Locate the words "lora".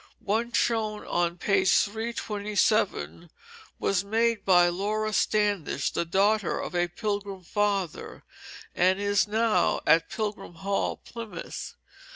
4.67-5.13